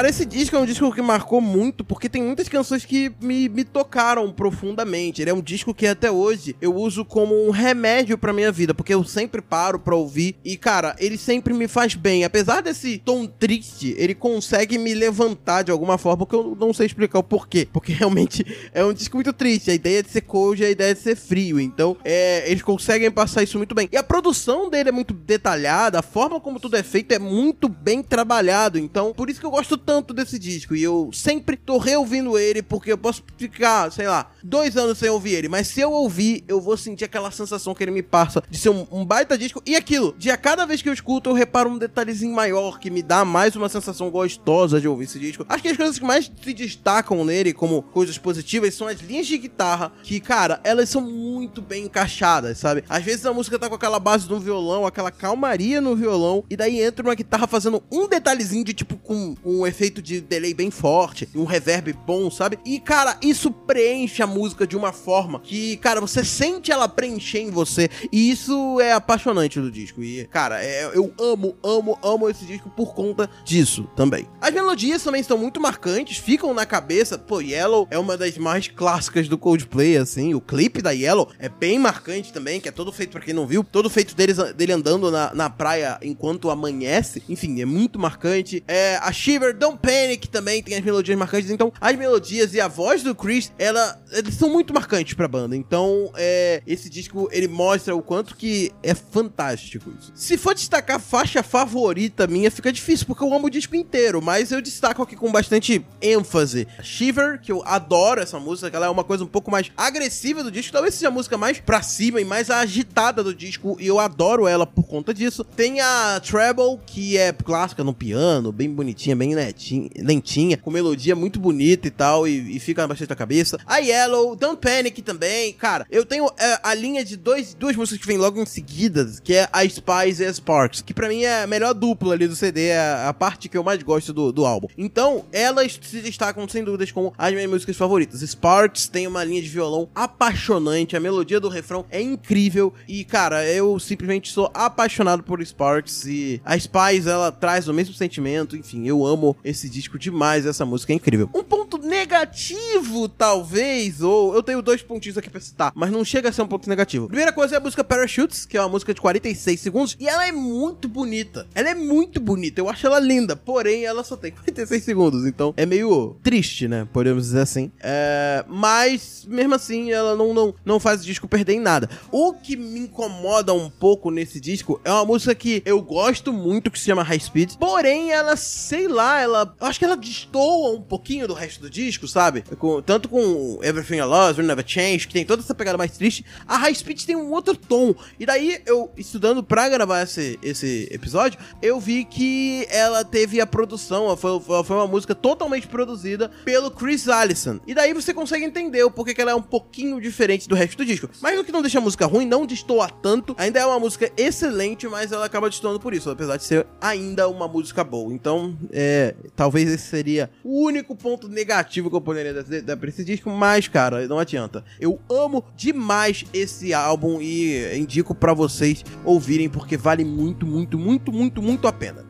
Cara, 0.00 0.08
esse 0.08 0.24
disco 0.24 0.56
é 0.56 0.58
um 0.58 0.64
disco 0.64 0.90
que 0.94 1.02
marcou 1.02 1.42
muito, 1.42 1.84
porque 1.84 2.08
tem 2.08 2.22
muitas 2.22 2.48
canções 2.48 2.86
que 2.86 3.12
me, 3.20 3.50
me 3.50 3.64
tocaram 3.64 4.32
profundamente. 4.32 5.20
Ele 5.20 5.30
é 5.30 5.34
um 5.34 5.42
disco 5.42 5.74
que 5.74 5.86
até 5.86 6.10
hoje 6.10 6.56
eu 6.58 6.74
uso 6.74 7.04
como 7.04 7.46
um 7.46 7.50
remédio 7.50 8.16
pra 8.16 8.32
minha 8.32 8.50
vida, 8.50 8.72
porque 8.72 8.94
eu 8.94 9.04
sempre 9.04 9.42
paro 9.42 9.78
pra 9.78 9.94
ouvir 9.94 10.36
e, 10.42 10.56
cara, 10.56 10.96
ele 10.98 11.18
sempre 11.18 11.52
me 11.52 11.68
faz 11.68 11.94
bem. 11.94 12.24
Apesar 12.24 12.62
desse 12.62 12.96
tom 12.96 13.26
triste, 13.26 13.94
ele 13.98 14.14
consegue 14.14 14.78
me 14.78 14.94
levantar 14.94 15.64
de 15.64 15.70
alguma 15.70 15.98
forma, 15.98 16.24
que 16.24 16.34
eu 16.34 16.56
não 16.58 16.72
sei 16.72 16.86
explicar 16.86 17.18
o 17.18 17.22
porquê. 17.22 17.68
Porque 17.70 17.92
realmente 17.92 18.42
é 18.72 18.82
um 18.82 18.94
disco 18.94 19.18
muito 19.18 19.34
triste. 19.34 19.70
A 19.70 19.74
ideia 19.74 20.02
de 20.02 20.08
ser 20.08 20.22
cold 20.22 20.62
e 20.62 20.64
a 20.64 20.70
ideia 20.70 20.94
de 20.94 21.00
ser 21.00 21.14
frio. 21.14 21.60
Então, 21.60 21.94
é, 22.02 22.50
eles 22.50 22.62
conseguem 22.62 23.10
passar 23.10 23.42
isso 23.42 23.58
muito 23.58 23.74
bem. 23.74 23.86
E 23.92 23.98
a 23.98 24.02
produção 24.02 24.70
dele 24.70 24.88
é 24.88 24.92
muito 24.92 25.12
detalhada, 25.12 25.98
a 25.98 26.02
forma 26.02 26.40
como 26.40 26.58
tudo 26.58 26.78
é 26.78 26.82
feito 26.82 27.12
é 27.12 27.18
muito 27.18 27.68
bem 27.68 28.02
trabalhado. 28.02 28.78
Então, 28.78 29.12
por 29.12 29.28
isso 29.28 29.38
que 29.38 29.44
eu 29.44 29.50
gosto 29.50 29.76
tanto 29.76 29.89
desse 30.14 30.38
disco. 30.38 30.76
E 30.76 30.82
eu 30.82 31.10
sempre 31.12 31.56
tô 31.56 31.78
reouvindo 31.78 32.38
ele, 32.38 32.62
porque 32.62 32.92
eu 32.92 32.98
posso 32.98 33.24
ficar, 33.36 33.90
sei 33.90 34.06
lá, 34.06 34.30
dois 34.42 34.76
anos 34.76 34.98
sem 34.98 35.10
ouvir 35.10 35.34
ele. 35.34 35.48
Mas 35.48 35.66
se 35.66 35.80
eu 35.80 35.90
ouvir, 35.90 36.44
eu 36.46 36.60
vou 36.60 36.76
sentir 36.76 37.04
aquela 37.04 37.30
sensação 37.30 37.74
que 37.74 37.82
ele 37.82 37.90
me 37.90 38.02
passa 38.02 38.42
de 38.48 38.58
ser 38.58 38.68
um, 38.68 38.86
um 38.92 39.04
baita 39.04 39.36
disco. 39.36 39.62
E 39.66 39.74
aquilo, 39.74 40.14
de 40.16 40.30
a 40.30 40.36
cada 40.36 40.64
vez 40.64 40.80
que 40.80 40.88
eu 40.88 40.92
escuto, 40.92 41.30
eu 41.30 41.34
reparo 41.34 41.70
um 41.70 41.78
detalhezinho 41.78 42.34
maior 42.34 42.78
que 42.78 42.90
me 42.90 43.02
dá 43.02 43.24
mais 43.24 43.56
uma 43.56 43.68
sensação 43.68 44.10
gostosa 44.10 44.80
de 44.80 44.86
ouvir 44.86 45.04
esse 45.04 45.18
disco. 45.18 45.44
Acho 45.48 45.62
que 45.62 45.68
as 45.68 45.76
coisas 45.76 45.98
que 45.98 46.04
mais 46.04 46.30
se 46.42 46.54
destacam 46.54 47.24
nele 47.24 47.52
como 47.52 47.82
coisas 47.82 48.16
positivas 48.18 48.74
são 48.74 48.86
as 48.86 49.00
linhas 49.00 49.26
de 49.26 49.38
guitarra, 49.38 49.92
que, 50.02 50.20
cara, 50.20 50.60
elas 50.62 50.88
são 50.88 51.00
muito 51.00 51.60
bem 51.60 51.84
encaixadas, 51.84 52.58
sabe? 52.58 52.84
Às 52.88 53.02
vezes 53.02 53.26
a 53.26 53.32
música 53.32 53.58
tá 53.58 53.68
com 53.68 53.74
aquela 53.74 53.98
base 53.98 54.28
do 54.28 54.38
violão, 54.38 54.86
aquela 54.86 55.10
calmaria 55.10 55.80
no 55.80 55.96
violão, 55.96 56.44
e 56.48 56.56
daí 56.56 56.80
entra 56.80 57.04
uma 57.04 57.14
guitarra 57.14 57.46
fazendo 57.46 57.82
um 57.90 58.06
detalhezinho 58.06 58.64
de 58.64 58.74
tipo 58.74 58.96
com, 58.96 59.34
com 59.34 59.60
um 59.60 59.66
efeito 59.66 59.79
de 59.88 60.20
delay 60.20 60.52
bem 60.52 60.70
forte, 60.70 61.28
um 61.34 61.44
reverb 61.44 61.92
bom, 62.06 62.30
sabe? 62.30 62.58
E, 62.64 62.78
cara, 62.80 63.16
isso 63.22 63.50
preenche 63.50 64.22
a 64.22 64.26
música 64.26 64.66
de 64.66 64.76
uma 64.76 64.92
forma 64.92 65.40
que, 65.40 65.76
cara, 65.78 66.00
você 66.00 66.24
sente 66.24 66.70
ela 66.72 66.88
preencher 66.88 67.38
em 67.38 67.50
você, 67.50 67.88
e 68.12 68.30
isso 68.30 68.78
é 68.80 68.92
apaixonante 68.92 69.60
do 69.60 69.70
disco. 69.70 70.02
E, 70.02 70.26
cara, 70.26 70.62
é- 70.62 70.90
eu 70.92 71.14
amo, 71.18 71.56
amo, 71.62 71.98
amo 72.02 72.28
esse 72.28 72.44
disco 72.44 72.68
por 72.70 72.94
conta 72.94 73.30
disso 73.44 73.88
também. 73.96 74.26
As 74.40 74.52
melodias 74.52 75.02
também 75.02 75.22
são 75.22 75.38
muito 75.38 75.60
marcantes, 75.60 76.18
ficam 76.18 76.52
na 76.52 76.66
cabeça. 76.66 77.16
Pô, 77.16 77.40
Yellow 77.40 77.86
é 77.90 77.98
uma 77.98 78.16
das 78.16 78.36
mais 78.36 78.66
clássicas 78.68 79.28
do 79.28 79.38
Coldplay, 79.38 79.96
assim. 79.96 80.34
O 80.34 80.40
clipe 80.40 80.82
da 80.82 80.90
Yellow 80.90 81.28
é 81.38 81.48
bem 81.48 81.78
marcante 81.78 82.32
também, 82.32 82.60
que 82.60 82.68
é 82.68 82.72
todo 82.72 82.92
feito 82.92 83.10
pra 83.12 83.20
quem 83.20 83.32
não 83.34 83.46
viu, 83.46 83.62
todo 83.62 83.88
feito 83.88 84.14
deles, 84.14 84.36
dele 84.54 84.72
andando 84.72 85.10
na, 85.10 85.32
na 85.34 85.48
praia 85.48 85.98
enquanto 86.02 86.50
amanhece. 86.50 87.22
Enfim, 87.28 87.60
é 87.60 87.64
muito 87.64 87.98
marcante. 87.98 88.62
É, 88.66 88.96
a 88.96 89.12
Shiver, 89.12 89.56
Don't 89.60 89.78
Panic 89.78 90.26
também 90.28 90.62
tem 90.62 90.74
as 90.74 90.82
melodias 90.82 91.18
marcantes. 91.18 91.50
Então, 91.50 91.70
as 91.78 91.94
melodias 91.94 92.54
e 92.54 92.60
a 92.60 92.66
voz 92.66 93.02
do 93.02 93.14
Chris, 93.14 93.52
ela, 93.58 94.02
eles 94.10 94.34
são 94.34 94.48
muito 94.48 94.72
marcantes 94.72 95.12
pra 95.12 95.28
banda. 95.28 95.54
Então, 95.54 96.10
é, 96.16 96.62
esse 96.66 96.88
disco, 96.88 97.28
ele 97.30 97.46
mostra 97.46 97.94
o 97.94 98.00
quanto 98.00 98.34
que 98.34 98.72
é 98.82 98.94
fantástico 98.94 99.92
isso. 100.00 100.12
Se 100.14 100.38
for 100.38 100.54
destacar 100.54 100.96
a 100.96 100.98
faixa 100.98 101.42
favorita 101.42 102.26
minha, 102.26 102.50
fica 102.50 102.72
difícil, 102.72 103.06
porque 103.06 103.22
eu 103.22 103.34
amo 103.34 103.48
o 103.48 103.50
disco 103.50 103.76
inteiro, 103.76 104.22
mas 104.22 104.50
eu 104.50 104.62
destaco 104.62 105.02
aqui 105.02 105.14
com 105.14 105.30
bastante 105.30 105.84
ênfase. 106.00 106.66
Shiver, 106.82 107.38
que 107.38 107.52
eu 107.52 107.62
adoro 107.66 108.22
essa 108.22 108.40
música, 108.40 108.70
que 108.70 108.76
ela 108.76 108.86
é 108.86 108.90
uma 108.90 109.04
coisa 109.04 109.24
um 109.24 109.28
pouco 109.28 109.50
mais 109.50 109.70
agressiva 109.76 110.42
do 110.42 110.50
disco, 110.50 110.72
talvez 110.72 110.94
seja 110.94 111.08
a 111.08 111.10
música 111.10 111.36
mais 111.36 111.60
pra 111.60 111.82
cima 111.82 112.18
e 112.18 112.24
mais 112.24 112.48
agitada 112.48 113.22
do 113.22 113.34
disco, 113.34 113.76
e 113.78 113.86
eu 113.86 113.98
adoro 113.98 114.48
ela 114.48 114.66
por 114.66 114.84
conta 114.84 115.12
disso. 115.12 115.44
Tem 115.44 115.80
a 115.80 116.18
Treble, 116.20 116.78
que 116.86 117.18
é 117.18 117.30
clássica 117.30 117.84
no 117.84 117.92
piano, 117.92 118.50
bem 118.50 118.70
bonitinha, 118.70 119.14
bem 119.14 119.34
netinha, 119.34 119.49
lentinha, 119.96 120.56
com 120.56 120.70
melodia 120.70 121.14
muito 121.14 121.38
bonita 121.38 121.88
e 121.88 121.90
tal, 121.90 122.26
e, 122.26 122.56
e 122.56 122.60
fica 122.60 122.86
bastante 122.86 123.10
na 123.10 123.16
cabeça. 123.16 123.58
A 123.66 123.78
Yellow, 123.78 124.36
Don't 124.36 124.60
Panic 124.60 125.02
também, 125.02 125.52
cara, 125.52 125.86
eu 125.90 126.04
tenho 126.04 126.26
é, 126.38 126.60
a 126.62 126.74
linha 126.74 127.04
de 127.04 127.16
dois, 127.16 127.54
duas 127.54 127.76
músicas 127.76 128.00
que 128.00 128.06
vem 128.06 128.18
logo 128.18 128.40
em 128.40 128.46
seguida, 128.46 129.10
que 129.22 129.34
é 129.34 129.48
a 129.52 129.68
Spice 129.68 130.22
e 130.22 130.26
a 130.26 130.32
Sparks, 130.32 130.82
que 130.82 130.94
pra 130.94 131.08
mim 131.08 131.22
é 131.22 131.42
a 131.42 131.46
melhor 131.46 131.74
dupla 131.74 132.14
ali 132.14 132.26
do 132.26 132.36
CD, 132.36 132.68
é 132.68 132.78
a, 133.06 133.12
parte 133.12 133.48
que 133.48 133.56
eu 133.56 133.64
mais 133.64 133.82
gosto 133.82 134.12
do, 134.12 134.32
do 134.32 134.46
álbum. 134.46 134.68
Então, 134.78 135.24
elas 135.32 135.78
se 135.82 136.00
destacam 136.00 136.48
sem 136.48 136.64
dúvidas 136.64 136.90
como 136.90 137.12
as 137.18 137.32
minhas 137.32 137.50
músicas 137.50 137.76
favoritas. 137.76 138.20
Sparks 138.20 138.88
tem 138.88 139.06
uma 139.06 139.22
linha 139.24 139.42
de 139.42 139.48
violão 139.48 139.88
apaixonante, 139.94 140.96
a 140.96 141.00
melodia 141.00 141.40
do 141.40 141.48
refrão 141.48 141.84
é 141.90 142.00
incrível 142.00 142.72
e, 142.88 143.04
cara, 143.04 143.46
eu 143.46 143.78
simplesmente 143.78 144.32
sou 144.32 144.50
apaixonado 144.54 145.22
por 145.22 145.44
Sparks 145.44 146.04
e 146.06 146.40
a 146.44 146.58
Spice, 146.58 147.08
ela 147.08 147.30
traz 147.32 147.68
o 147.68 147.74
mesmo 147.74 147.94
sentimento, 147.94 148.56
enfim, 148.56 148.86
eu 148.86 149.04
amo 149.04 149.36
esse 149.44 149.68
disco 149.68 149.98
demais, 149.98 150.46
essa 150.46 150.64
música 150.64 150.92
é 150.92 150.96
incrível. 150.96 151.28
Um 151.34 151.42
ponto 151.42 151.78
negativo 151.78 153.08
talvez, 153.08 154.00
ou 154.02 154.34
eu 154.34 154.42
tenho 154.42 154.62
dois 154.62 154.82
pontinhos 154.82 155.18
aqui 155.18 155.30
pra 155.30 155.40
citar, 155.40 155.72
mas 155.74 155.90
não 155.90 156.04
chega 156.04 156.28
a 156.28 156.32
ser 156.32 156.42
um 156.42 156.46
ponto 156.46 156.68
negativo. 156.68 157.06
Primeira 157.06 157.32
coisa 157.32 157.54
é 157.54 157.58
a 157.58 157.60
música 157.60 157.82
Parachutes, 157.84 158.44
que 158.44 158.56
é 158.56 158.60
uma 158.60 158.68
música 158.68 158.92
de 158.94 159.00
46 159.00 159.60
segundos, 159.60 159.96
e 159.98 160.08
ela 160.08 160.26
é 160.26 160.32
muito 160.32 160.88
bonita. 160.88 161.46
Ela 161.54 161.70
é 161.70 161.74
muito 161.74 162.20
bonita, 162.20 162.60
eu 162.60 162.68
acho 162.68 162.86
ela 162.86 162.98
linda, 162.98 163.36
porém 163.36 163.84
ela 163.84 164.04
só 164.04 164.16
tem 164.16 164.32
46 164.32 164.84
segundos, 164.84 165.26
então 165.26 165.54
é 165.56 165.64
meio 165.64 166.16
triste, 166.22 166.68
né? 166.68 166.86
Podemos 166.92 167.24
dizer 167.24 167.40
assim. 167.40 167.70
É, 167.80 168.44
mas, 168.48 169.26
mesmo 169.28 169.54
assim, 169.54 169.90
ela 169.90 170.16
não, 170.16 170.34
não, 170.34 170.54
não 170.64 170.80
faz 170.80 171.02
o 171.02 171.04
disco 171.04 171.28
perder 171.28 171.54
em 171.54 171.60
nada. 171.60 171.88
O 172.10 172.32
que 172.32 172.56
me 172.56 172.80
incomoda 172.80 173.52
um 173.52 173.70
pouco 173.70 174.10
nesse 174.10 174.40
disco 174.40 174.80
é 174.84 174.90
uma 174.90 175.04
música 175.04 175.34
que 175.34 175.62
eu 175.64 175.80
gosto 175.80 176.32
muito, 176.32 176.70
que 176.70 176.78
se 176.78 176.86
chama 176.86 177.02
High 177.02 177.20
Speed, 177.20 177.54
porém 177.56 178.10
ela, 178.12 178.36
sei 178.36 178.88
lá, 178.88 179.20
ela. 179.20 179.29
Eu 179.38 179.66
acho 179.66 179.78
que 179.78 179.84
ela 179.84 179.96
destoa 179.96 180.70
um 180.70 180.82
pouquinho 180.82 181.26
do 181.26 181.34
resto 181.34 181.60
do 181.60 181.70
disco, 181.70 182.06
sabe? 182.06 182.42
Com, 182.58 182.82
tanto 182.82 183.08
com 183.08 183.58
Everything 183.62 183.96
I 183.96 184.02
Lost, 184.02 184.38
Will 184.38 184.46
Never 184.46 184.64
Change, 184.66 185.06
que 185.06 185.14
tem 185.14 185.24
toda 185.24 185.42
essa 185.42 185.54
pegada 185.54 185.78
mais 185.78 185.92
triste, 185.92 186.24
a 186.46 186.56
High 186.56 186.74
Speed 186.74 187.04
tem 187.04 187.16
um 187.16 187.32
outro 187.32 187.56
tom. 187.56 187.94
E 188.18 188.26
daí, 188.26 188.60
eu, 188.66 188.90
estudando 188.96 189.42
pra 189.42 189.68
gravar 189.68 190.02
esse, 190.02 190.38
esse 190.42 190.88
episódio, 190.90 191.38
eu 191.62 191.80
vi 191.80 192.04
que 192.04 192.66
ela 192.70 193.04
teve 193.04 193.40
a 193.40 193.46
produção, 193.46 194.16
foi, 194.16 194.40
foi 194.40 194.76
uma 194.76 194.86
música 194.86 195.14
totalmente 195.14 195.66
produzida 195.66 196.30
pelo 196.44 196.70
Chris 196.70 197.08
Allison. 197.08 197.60
E 197.66 197.74
daí 197.74 197.92
você 197.92 198.12
consegue 198.12 198.44
entender 198.44 198.82
o 198.84 198.90
porquê 198.90 199.14
que 199.14 199.20
ela 199.20 199.30
é 199.30 199.34
um 199.34 199.42
pouquinho 199.42 200.00
diferente 200.00 200.48
do 200.48 200.54
resto 200.54 200.76
do 200.76 200.84
disco. 200.84 201.08
Mas 201.20 201.38
o 201.38 201.44
que 201.44 201.52
não 201.52 201.62
deixa 201.62 201.78
a 201.78 201.82
música 201.82 202.06
ruim, 202.06 202.26
não 202.26 202.46
destoa 202.46 202.88
tanto. 202.88 203.34
Ainda 203.38 203.60
é 203.60 203.66
uma 203.66 203.78
música 203.78 204.10
excelente, 204.16 204.86
mas 204.88 205.12
ela 205.12 205.26
acaba 205.26 205.48
destoando 205.48 205.80
por 205.80 205.94
isso, 205.94 206.10
apesar 206.10 206.36
de 206.36 206.44
ser 206.44 206.66
ainda 206.80 207.28
uma 207.28 207.48
música 207.48 207.84
boa. 207.84 208.12
Então, 208.12 208.56
é, 208.72 209.14
talvez 209.34 209.68
esse 209.68 209.86
seria 209.86 210.30
o 210.42 210.64
único 210.64 210.94
ponto 210.94 211.28
negativo 211.28 211.90
que 211.90 211.96
eu 211.96 212.00
poderia 212.00 212.42
dar, 212.62 212.76
pra 212.76 212.88
esse 212.88 213.04
disco, 213.04 213.30
mas, 213.30 213.68
cara, 213.68 214.06
não 214.06 214.18
adianta. 214.18 214.64
Eu 214.80 214.98
amo 215.10 215.44
demais 215.56 216.24
esse 216.32 216.72
álbum 216.74 217.20
e 217.20 217.76
indico 217.76 218.14
para 218.14 218.34
vocês 218.34 218.84
ouvirem, 219.04 219.48
porque 219.48 219.76
vale 219.76 220.04
muito, 220.04 220.46
muito, 220.46 220.78
muito, 220.78 221.12
muito, 221.12 221.42
muito 221.42 221.68
a 221.68 221.72
pena. 221.72 222.09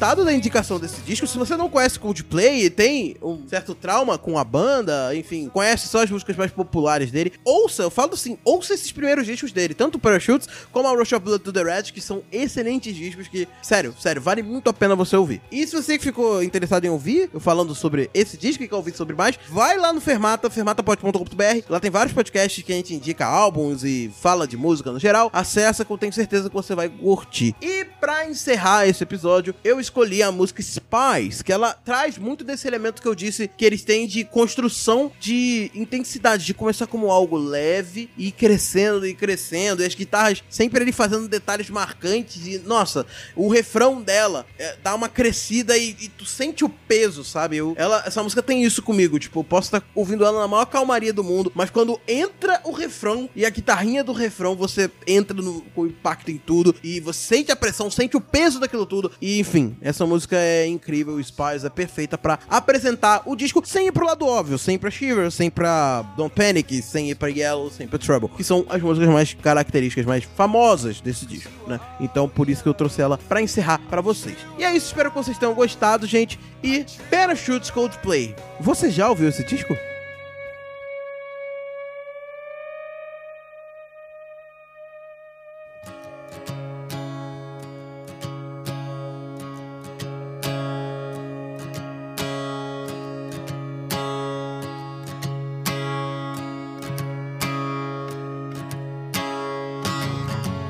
Gostado 0.00 0.24
da 0.24 0.32
indicação 0.32 0.80
desse 0.80 0.98
disco. 1.02 1.26
Se 1.26 1.36
você 1.36 1.58
não 1.58 1.68
conhece 1.68 1.98
Coldplay 1.98 2.64
e 2.64 2.70
tem 2.70 3.16
um 3.20 3.46
certo 3.46 3.74
trauma 3.74 4.16
com 4.16 4.38
a 4.38 4.44
banda, 4.44 5.14
enfim, 5.14 5.50
conhece 5.50 5.88
só 5.88 6.02
as 6.02 6.10
músicas 6.10 6.36
mais 6.36 6.50
populares 6.50 7.10
dele, 7.10 7.34
ouça, 7.44 7.82
eu 7.82 7.90
falo 7.90 8.14
assim, 8.14 8.38
ouça 8.42 8.72
esses 8.72 8.90
primeiros 8.90 9.26
discos 9.26 9.52
dele, 9.52 9.74
tanto 9.74 9.98
Parachutes 9.98 10.48
como 10.72 10.88
a 10.88 10.92
Rush 10.92 11.12
of 11.12 11.22
Blood 11.22 11.44
to 11.44 11.52
the 11.52 11.62
Red, 11.62 11.92
que 11.92 12.00
são 12.00 12.22
excelentes 12.32 12.96
discos 12.96 13.28
que, 13.28 13.46
sério, 13.60 13.94
sério, 14.00 14.22
vale 14.22 14.42
muito 14.42 14.70
a 14.70 14.72
pena 14.72 14.96
você 14.96 15.16
ouvir. 15.16 15.42
E 15.52 15.66
se 15.66 15.76
você 15.76 15.98
que 15.98 16.04
ficou 16.04 16.42
interessado 16.42 16.86
em 16.86 16.88
ouvir, 16.88 17.28
eu 17.34 17.38
falando 17.38 17.74
sobre 17.74 18.08
esse 18.14 18.38
disco 18.38 18.62
e 18.62 18.68
quer 18.68 18.76
ouvir 18.76 18.96
sobre 18.96 19.14
mais, 19.14 19.38
vai 19.50 19.76
lá 19.76 19.92
no 19.92 20.00
Fermata, 20.00 20.48
fermatapod.com.br. 20.48 21.66
Lá 21.68 21.78
tem 21.78 21.90
vários 21.90 22.14
podcasts 22.14 22.64
que 22.64 22.72
a 22.72 22.76
gente 22.76 22.94
indica 22.94 23.26
álbuns 23.26 23.84
e 23.84 24.10
fala 24.18 24.48
de 24.48 24.56
música 24.56 24.90
no 24.90 24.98
geral. 24.98 25.28
Acessa 25.30 25.84
que 25.84 25.92
eu 25.92 25.98
tenho 25.98 26.12
certeza 26.14 26.48
que 26.48 26.54
você 26.54 26.74
vai 26.74 26.88
curtir. 26.88 27.54
E 27.60 27.84
pra 27.84 28.26
encerrar 28.26 28.86
esse 28.86 29.02
episódio, 29.02 29.54
eu 29.62 29.78
a 30.22 30.32
música 30.32 30.62
Spies, 30.62 31.42
que 31.42 31.52
ela 31.52 31.72
traz 31.72 32.18
muito 32.18 32.44
desse 32.44 32.66
elemento 32.66 33.00
que 33.00 33.08
eu 33.08 33.14
disse 33.14 33.48
que 33.48 33.64
eles 33.64 33.82
têm 33.82 34.06
de 34.06 34.24
construção 34.24 35.10
de 35.18 35.70
intensidade, 35.74 36.44
de 36.44 36.54
começar 36.54 36.86
como 36.86 37.10
algo 37.10 37.36
leve 37.36 38.10
e 38.16 38.30
crescendo 38.30 39.06
e 39.06 39.14
crescendo, 39.14 39.82
e 39.82 39.86
as 39.86 39.94
guitarras 39.94 40.42
sempre 40.48 40.82
ali 40.82 40.92
fazendo 40.92 41.28
detalhes 41.28 41.70
marcantes 41.70 42.46
e, 42.46 42.58
nossa, 42.58 43.06
o 43.34 43.48
refrão 43.48 44.02
dela 44.02 44.46
é, 44.58 44.76
dá 44.82 44.94
uma 44.94 45.08
crescida 45.08 45.76
e, 45.76 45.96
e 46.00 46.08
tu 46.08 46.24
sente 46.24 46.64
o 46.64 46.68
peso, 46.68 47.24
sabe? 47.24 47.56
Eu, 47.56 47.74
ela, 47.76 48.02
essa 48.06 48.22
música 48.22 48.42
tem 48.42 48.62
isso 48.64 48.82
comigo, 48.82 49.18
tipo, 49.18 49.40
eu 49.40 49.44
posso 49.44 49.68
estar 49.68 49.82
ouvindo 49.94 50.24
ela 50.24 50.40
na 50.40 50.48
maior 50.48 50.66
calmaria 50.66 51.12
do 51.12 51.24
mundo, 51.24 51.50
mas 51.54 51.70
quando 51.70 52.00
entra 52.06 52.60
o 52.64 52.72
refrão 52.72 53.28
e 53.34 53.46
a 53.46 53.50
guitarrinha 53.50 54.04
do 54.04 54.12
refrão, 54.12 54.54
você 54.54 54.90
entra 55.06 55.36
no, 55.40 55.62
com 55.74 55.86
impacto 55.86 56.30
em 56.30 56.38
tudo 56.38 56.74
e 56.82 57.00
você 57.00 57.30
sente 57.30 57.52
a 57.52 57.56
pressão, 57.56 57.90
sente 57.90 58.16
o 58.16 58.20
peso 58.20 58.58
daquilo 58.58 58.84
tudo. 58.84 59.12
E 59.20 59.38
enfim, 59.38 59.76
essa 59.80 60.06
música 60.06 60.36
é 60.36 60.66
incrível, 60.66 61.14
o 61.14 61.22
Spies 61.22 61.64
é 61.64 61.70
perfeita 61.70 62.18
pra 62.18 62.38
apresentar 62.48 63.22
o 63.26 63.34
disco 63.34 63.62
sem 63.64 63.88
ir 63.88 63.92
pro 63.92 64.06
lado 64.06 64.26
óbvio, 64.26 64.58
sem 64.58 64.74
ir 64.74 64.78
pra 64.78 64.90
Shiver, 64.90 65.30
sem 65.30 65.48
ir 65.48 65.50
pra 65.50 66.02
Don't 66.16 66.34
Panic, 66.34 66.82
sem 66.82 67.10
ir 67.10 67.14
pra 67.14 67.28
Yellow, 67.28 67.70
sem 67.70 67.86
ir 67.86 67.88
pra 67.88 67.98
Trouble, 67.98 68.28
que 68.28 68.44
são 68.44 68.64
as 68.68 68.80
músicas 68.80 69.08
mais 69.08 69.34
características, 69.34 70.06
mais 70.06 70.24
famosas 70.24 71.00
desse 71.00 71.26
disco, 71.26 71.50
né? 71.66 71.80
Então 72.00 72.28
por 72.28 72.48
isso 72.48 72.62
que 72.62 72.68
eu 72.68 72.74
trouxe 72.74 73.00
ela 73.00 73.18
pra 73.18 73.42
encerrar 73.42 73.80
pra 73.88 74.00
vocês. 74.00 74.36
E 74.58 74.64
é 74.64 74.74
isso, 74.74 74.86
espero 74.86 75.10
que 75.10 75.16
vocês 75.16 75.38
tenham 75.38 75.54
gostado, 75.54 76.06
gente. 76.06 76.38
E 76.62 76.84
Parachutes 77.10 77.70
Coldplay. 77.70 78.34
Você 78.60 78.90
já 78.90 79.08
ouviu 79.08 79.28
esse 79.28 79.44
disco? 79.44 79.76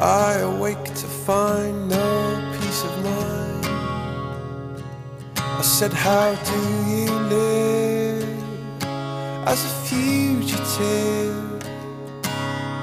I 0.00 0.38
awake 0.38 0.82
to 0.82 1.06
find 1.06 1.90
no 1.90 2.58
peace 2.58 2.84
of 2.84 3.04
mind. 3.04 3.66
I 5.36 5.60
said, 5.60 5.92
How 5.92 6.34
do 6.34 6.58
you 6.90 7.10
live 7.28 8.42
as 9.46 9.62
a 9.62 9.68
fugitive 9.84 11.60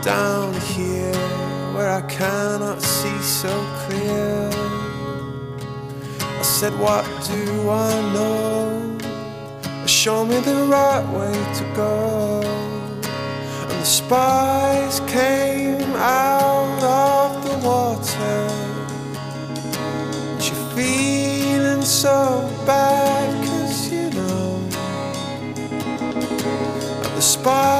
down 0.03 0.53
here 0.61 1.11
where 1.73 1.89
I 1.89 2.01
cannot 2.01 2.83
see 2.83 3.17
so 3.23 3.49
clear? 3.87 4.51
I 6.21 6.43
said, 6.43 6.77
What 6.79 7.03
do 7.25 7.67
I 7.67 7.93
know? 8.13 8.97
Show 9.87 10.23
me 10.23 10.39
the 10.41 10.67
right 10.69 11.05
way 11.17 11.33
to 11.33 11.63
go. 11.75 12.41
And 13.63 13.81
the 13.81 13.85
spies 13.85 14.99
came 15.07 15.95
out 15.95 16.46
so 21.97 22.47
bad, 22.67 23.43
cause 23.43 23.91
you 23.91 24.07
know. 24.11 24.61
And 27.03 27.17
the 27.17 27.21
spies 27.21 27.76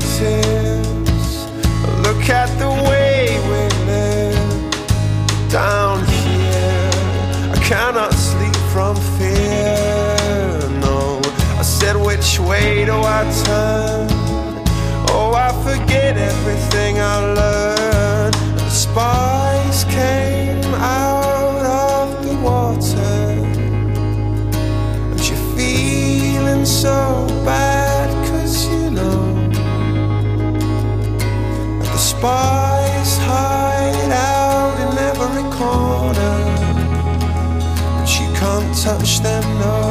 fugitives. 0.00 1.46
Look 2.02 2.28
at 2.28 2.48
the 2.58 2.70
way 2.88 3.38
we 3.48 3.62
live 3.86 5.50
down 5.50 6.04
here. 6.06 6.90
I 7.52 7.58
cannot 7.62 8.12
sleep 8.12 8.56
from 8.72 8.96
fear. 9.18 10.58
No, 10.80 11.20
I 11.58 11.62
said, 11.62 11.96
which 11.96 12.38
way 12.40 12.84
do 12.84 12.94
I 12.94 13.22
turn? 13.44 14.08
Oh, 15.10 15.32
I 15.34 15.50
forget 15.64 16.16
everything 16.16 17.00
I 17.00 17.34
learned. 17.34 17.55
Spies 32.26 33.18
hide 33.18 34.10
out 34.10 34.76
in 34.84 34.92
every 35.10 35.46
corner. 35.58 36.36
But 37.98 38.10
you 38.18 38.28
can't 38.40 38.72
touch 38.84 39.20
them, 39.20 39.44
no. 39.60 39.85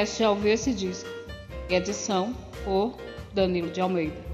Podcast 0.00 0.18
Já 0.18 0.30
ouviu 0.30 0.54
esse 0.54 0.72
disco? 0.72 1.10
Edição 1.68 2.34
por 2.64 2.96
Danilo 3.34 3.70
de 3.70 3.82
Almeida. 3.82 4.29